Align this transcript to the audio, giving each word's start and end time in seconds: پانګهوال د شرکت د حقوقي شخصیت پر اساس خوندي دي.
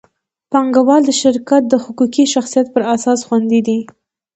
پانګهوال 0.51 1.01
د 1.05 1.11
شرکت 1.21 1.61
د 1.67 1.73
حقوقي 1.83 2.25
شخصیت 2.33 2.67
پر 2.73 2.81
اساس 2.95 3.19
خوندي 3.27 3.61
دي. 3.67 3.79